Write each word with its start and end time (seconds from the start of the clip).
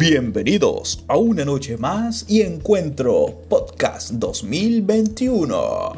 Bienvenidos 0.00 1.04
a 1.08 1.18
una 1.18 1.44
noche 1.44 1.76
más 1.76 2.24
y 2.26 2.40
encuentro 2.40 3.42
podcast 3.50 4.12
2021. 4.12 5.92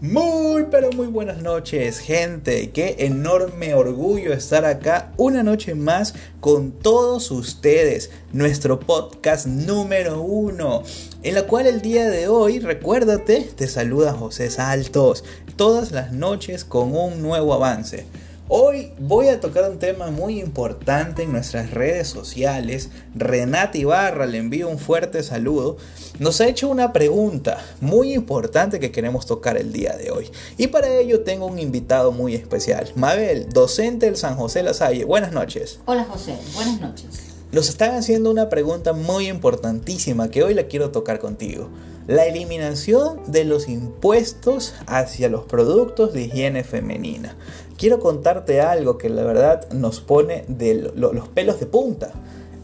Muy 0.00 0.64
pero 0.72 0.90
muy 0.90 1.06
buenas 1.06 1.40
noches 1.40 2.00
gente, 2.00 2.72
qué 2.72 2.96
enorme 2.98 3.74
orgullo 3.74 4.32
estar 4.32 4.64
acá 4.64 5.12
una 5.18 5.44
noche 5.44 5.76
más 5.76 6.16
con 6.40 6.72
todos 6.72 7.30
ustedes, 7.30 8.10
nuestro 8.32 8.80
podcast 8.80 9.46
número 9.46 10.20
uno, 10.20 10.82
en 11.22 11.34
la 11.36 11.44
cual 11.44 11.68
el 11.68 11.80
día 11.80 12.10
de 12.10 12.26
hoy, 12.26 12.58
recuérdate, 12.58 13.48
te 13.54 13.68
saluda 13.68 14.14
José 14.14 14.50
Saltos, 14.50 15.22
todas 15.54 15.92
las 15.92 16.12
noches 16.12 16.64
con 16.64 16.92
un 16.96 17.22
nuevo 17.22 17.54
avance. 17.54 18.04
Hoy 18.48 18.92
voy 18.98 19.28
a 19.28 19.40
tocar 19.40 19.70
un 19.70 19.78
tema 19.78 20.10
muy 20.10 20.38
importante 20.38 21.22
en 21.22 21.32
nuestras 21.32 21.70
redes 21.70 22.08
sociales. 22.08 22.90
Renata 23.14 23.78
Ibarra, 23.78 24.26
le 24.26 24.36
envío 24.36 24.68
un 24.68 24.78
fuerte 24.78 25.22
saludo. 25.22 25.78
Nos 26.18 26.42
ha 26.42 26.46
hecho 26.46 26.68
una 26.68 26.92
pregunta 26.92 27.64
muy 27.80 28.12
importante 28.12 28.80
que 28.80 28.92
queremos 28.92 29.24
tocar 29.24 29.56
el 29.56 29.72
día 29.72 29.96
de 29.96 30.10
hoy. 30.10 30.30
Y 30.58 30.66
para 30.66 30.88
ello 30.88 31.22
tengo 31.22 31.46
un 31.46 31.58
invitado 31.58 32.12
muy 32.12 32.34
especial. 32.34 32.92
Mabel, 32.96 33.48
docente 33.48 34.04
del 34.04 34.18
San 34.18 34.36
José 34.36 34.62
La 34.62 34.74
Salle. 34.74 35.06
Buenas 35.06 35.32
noches. 35.32 35.80
Hola 35.86 36.04
José, 36.04 36.36
buenas 36.54 36.78
noches. 36.82 37.06
Nos 37.50 37.70
están 37.70 37.94
haciendo 37.94 38.30
una 38.30 38.50
pregunta 38.50 38.92
muy 38.92 39.28
importantísima 39.28 40.28
que 40.28 40.42
hoy 40.42 40.52
la 40.52 40.64
quiero 40.64 40.90
tocar 40.90 41.18
contigo. 41.18 41.70
La 42.06 42.26
eliminación 42.26 43.20
de 43.26 43.44
los 43.44 43.68
impuestos 43.68 44.74
hacia 44.86 45.30
los 45.30 45.44
productos 45.44 46.12
de 46.12 46.22
higiene 46.22 46.62
femenina 46.62 47.34
quiero 47.76 48.00
contarte 48.00 48.60
algo 48.60 48.98
que 48.98 49.08
la 49.08 49.22
verdad 49.22 49.70
nos 49.72 50.00
pone 50.00 50.44
de 50.48 50.92
los 50.94 51.28
pelos 51.28 51.60
de 51.60 51.66
punta. 51.66 52.12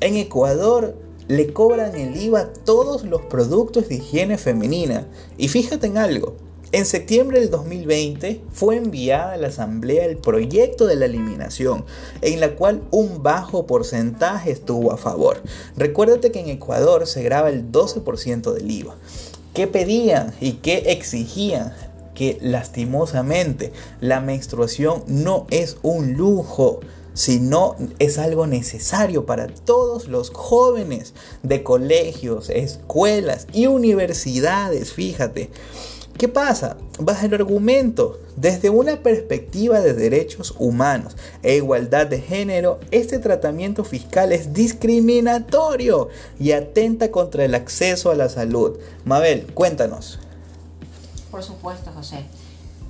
En 0.00 0.16
Ecuador 0.16 0.94
le 1.26 1.52
cobran 1.52 1.94
el 1.96 2.16
IVA 2.16 2.52
todos 2.64 3.04
los 3.04 3.22
productos 3.22 3.88
de 3.88 3.96
higiene 3.96 4.38
femenina. 4.38 5.06
Y 5.36 5.48
fíjate 5.48 5.86
en 5.86 5.98
algo. 5.98 6.36
En 6.70 6.84
septiembre 6.84 7.40
del 7.40 7.48
2020 7.48 8.42
fue 8.52 8.76
enviada 8.76 9.32
a 9.32 9.36
la 9.38 9.48
Asamblea 9.48 10.04
el 10.04 10.18
proyecto 10.18 10.86
de 10.86 10.96
la 10.96 11.06
eliminación, 11.06 11.86
en 12.20 12.40
la 12.40 12.56
cual 12.56 12.82
un 12.90 13.22
bajo 13.22 13.66
porcentaje 13.66 14.50
estuvo 14.50 14.92
a 14.92 14.98
favor. 14.98 15.42
Recuérdate 15.78 16.30
que 16.30 16.40
en 16.40 16.50
Ecuador 16.50 17.06
se 17.06 17.22
graba 17.22 17.48
el 17.48 17.72
12% 17.72 18.52
del 18.52 18.70
IVA. 18.70 18.96
¿Qué 19.54 19.66
pedían 19.66 20.34
y 20.40 20.54
qué 20.54 20.92
exigían? 20.92 21.72
que 22.14 22.36
lastimosamente 22.40 23.72
la 24.00 24.20
menstruación 24.20 25.04
no 25.06 25.46
es 25.50 25.76
un 25.82 26.14
lujo, 26.14 26.80
sino 27.14 27.76
es 28.00 28.18
algo 28.18 28.48
necesario 28.48 29.24
para 29.24 29.46
todos 29.46 30.08
los 30.08 30.30
jóvenes 30.30 31.14
de 31.44 31.62
colegios, 31.62 32.50
escuelas 32.50 33.46
y 33.52 33.68
universidades, 33.68 34.92
fíjate. 34.92 35.50
¿Qué 36.18 36.26
pasa? 36.26 36.76
Bajo 36.98 37.26
el 37.26 37.34
argumento, 37.34 38.18
desde 38.34 38.70
una 38.70 39.04
perspectiva 39.04 39.80
de 39.80 39.94
derechos 39.94 40.52
humanos 40.58 41.16
e 41.44 41.54
igualdad 41.54 42.08
de 42.08 42.20
género, 42.20 42.80
este 42.90 43.20
tratamiento 43.20 43.84
fiscal 43.84 44.32
es 44.32 44.52
discriminatorio 44.52 46.08
y 46.40 46.50
atenta 46.50 47.12
contra 47.12 47.44
el 47.44 47.54
acceso 47.54 48.10
a 48.10 48.16
la 48.16 48.28
salud. 48.28 48.78
Mabel, 49.04 49.46
cuéntanos. 49.54 50.18
Por 51.30 51.44
supuesto, 51.44 51.92
José. 51.92 52.24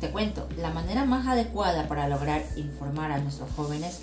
Te 0.00 0.08
cuento, 0.08 0.48
la 0.56 0.70
manera 0.70 1.04
más 1.04 1.26
adecuada 1.26 1.88
para 1.88 2.08
lograr 2.08 2.42
informar 2.56 3.12
a 3.12 3.18
nuestros 3.18 3.50
jóvenes 3.54 3.98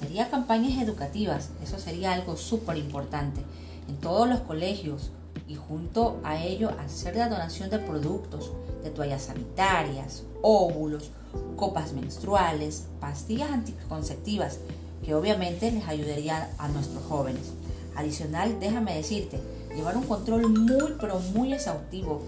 sería 0.00 0.30
campañas 0.30 0.82
educativas. 0.82 1.50
Eso 1.62 1.78
sería 1.78 2.14
algo 2.14 2.38
súper 2.38 2.78
importante 2.78 3.42
en 3.86 3.96
todos 3.96 4.26
los 4.26 4.40
colegios 4.40 5.10
y 5.52 5.54
junto 5.54 6.18
a 6.24 6.42
ello 6.42 6.70
hacer 6.82 7.14
la 7.14 7.28
donación 7.28 7.68
de 7.68 7.78
productos, 7.78 8.50
de 8.82 8.88
toallas 8.88 9.24
sanitarias, 9.24 10.22
óvulos, 10.40 11.10
copas 11.56 11.92
menstruales, 11.92 12.86
pastillas 13.00 13.50
anticonceptivas, 13.50 14.60
que 15.04 15.14
obviamente 15.14 15.70
les 15.70 15.86
ayudaría 15.86 16.48
a 16.56 16.68
nuestros 16.68 17.04
jóvenes. 17.04 17.52
Adicional, 17.94 18.58
déjame 18.60 18.96
decirte, 18.96 19.40
llevar 19.76 19.98
un 19.98 20.04
control 20.04 20.48
muy 20.48 20.94
pero 20.98 21.18
muy 21.34 21.52
exhaustivo 21.52 22.22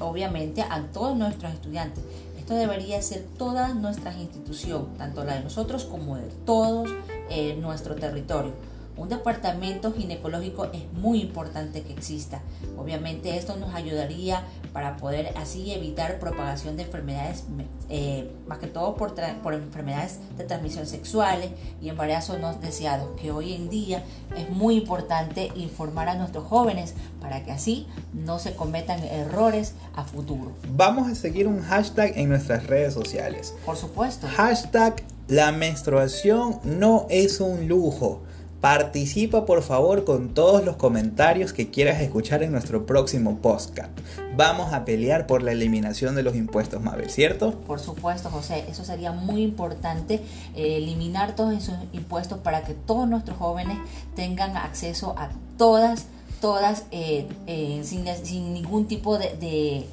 obviamente 0.00 0.62
a 0.62 0.82
todos 0.92 1.14
nuestros 1.14 1.52
estudiantes. 1.52 2.02
Esto 2.38 2.54
debería 2.54 3.02
ser 3.02 3.26
toda 3.36 3.74
nuestra 3.74 4.14
institución, 4.14 4.88
tanto 4.96 5.22
la 5.24 5.34
de 5.34 5.44
nosotros 5.44 5.84
como 5.84 6.16
de 6.16 6.28
todos 6.46 6.88
eh, 7.28 7.56
nuestro 7.60 7.94
territorio. 7.94 8.52
Un 9.00 9.08
departamento 9.08 9.94
ginecológico 9.94 10.66
es 10.74 10.92
muy 10.92 11.22
importante 11.22 11.80
que 11.80 11.90
exista. 11.94 12.42
Obviamente 12.76 13.38
esto 13.38 13.56
nos 13.56 13.74
ayudaría 13.74 14.44
para 14.74 14.98
poder 14.98 15.32
así 15.38 15.72
evitar 15.72 16.18
propagación 16.18 16.76
de 16.76 16.82
enfermedades, 16.82 17.44
eh, 17.88 18.30
más 18.46 18.58
que 18.58 18.66
todo 18.66 18.96
por, 18.96 19.14
por 19.42 19.54
enfermedades 19.54 20.18
de 20.36 20.44
transmisión 20.44 20.86
sexuales 20.86 21.48
y 21.80 21.88
embarazos 21.88 22.38
no 22.40 22.52
deseados, 22.52 23.18
que 23.18 23.30
hoy 23.30 23.54
en 23.54 23.70
día 23.70 24.04
es 24.36 24.50
muy 24.50 24.76
importante 24.76 25.50
informar 25.54 26.10
a 26.10 26.14
nuestros 26.16 26.44
jóvenes 26.44 26.92
para 27.22 27.42
que 27.42 27.52
así 27.52 27.86
no 28.12 28.38
se 28.38 28.54
cometan 28.54 29.02
errores 29.02 29.76
a 29.96 30.04
futuro. 30.04 30.52
Vamos 30.74 31.10
a 31.10 31.14
seguir 31.14 31.48
un 31.48 31.62
hashtag 31.62 32.18
en 32.18 32.28
nuestras 32.28 32.66
redes 32.66 32.92
sociales. 32.92 33.54
Por 33.64 33.78
supuesto. 33.78 34.26
Hashtag 34.36 35.02
la 35.26 35.52
menstruación 35.52 36.60
no 36.64 37.06
es 37.08 37.40
un 37.40 37.66
lujo. 37.66 38.24
Participa 38.60 39.46
por 39.46 39.62
favor 39.62 40.04
con 40.04 40.34
todos 40.34 40.62
los 40.62 40.76
comentarios 40.76 41.54
que 41.54 41.70
quieras 41.70 42.02
escuchar 42.02 42.42
en 42.42 42.52
nuestro 42.52 42.84
próximo 42.84 43.38
podcast. 43.38 43.90
Vamos 44.36 44.74
a 44.74 44.84
pelear 44.84 45.26
por 45.26 45.42
la 45.42 45.52
eliminación 45.52 46.14
de 46.14 46.22
los 46.22 46.36
impuestos, 46.36 46.82
Mabel, 46.82 47.08
¿cierto? 47.08 47.52
Por 47.60 47.80
supuesto, 47.80 48.28
José. 48.28 48.66
Eso 48.68 48.84
sería 48.84 49.12
muy 49.12 49.40
importante, 49.40 50.16
eh, 50.54 50.76
eliminar 50.76 51.34
todos 51.34 51.54
esos 51.54 51.74
impuestos 51.94 52.38
para 52.40 52.62
que 52.62 52.74
todos 52.74 53.08
nuestros 53.08 53.38
jóvenes 53.38 53.78
tengan 54.14 54.54
acceso 54.58 55.14
a 55.16 55.30
todas, 55.56 56.08
todas, 56.42 56.84
eh, 56.90 57.26
eh, 57.46 57.80
sin, 57.82 58.04
ningún 58.52 58.86
tipo 58.86 59.16
de, 59.16 59.86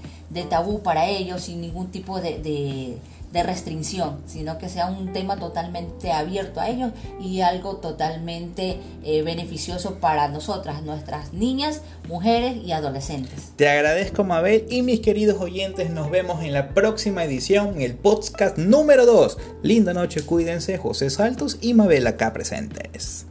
tabú 0.49 0.81
para 0.81 1.07
ellos, 1.07 1.43
sin 1.43 1.61
ningún 1.61 1.87
tipo 1.87 2.19
de 2.19 2.97
de 3.31 3.43
restricción, 3.43 4.19
sino 4.25 4.57
que 4.57 4.69
sea 4.69 4.87
un 4.87 5.13
tema 5.13 5.37
totalmente 5.37 6.11
abierto 6.11 6.59
a 6.59 6.69
ellos 6.69 6.91
y 7.21 7.41
algo 7.41 7.77
totalmente 7.77 8.79
eh, 9.03 9.21
beneficioso 9.21 9.95
para 9.95 10.27
nosotras, 10.29 10.81
nuestras 10.83 11.33
niñas, 11.33 11.81
mujeres 12.07 12.57
y 12.63 12.71
adolescentes. 12.71 13.51
Te 13.55 13.69
agradezco 13.69 14.23
Mabel 14.23 14.65
y 14.69 14.81
mis 14.81 15.01
queridos 15.01 15.41
oyentes, 15.41 15.89
nos 15.89 16.09
vemos 16.09 16.43
en 16.43 16.53
la 16.53 16.69
próxima 16.69 17.23
edición, 17.23 17.81
el 17.81 17.95
podcast 17.95 18.57
número 18.57 19.05
2. 19.05 19.37
Linda 19.61 19.93
noche, 19.93 20.21
cuídense, 20.21 20.77
José 20.77 21.09
Saltos 21.09 21.57
y 21.61 21.73
Mabel 21.73 22.07
acá 22.07 22.33
presentes. 22.33 23.25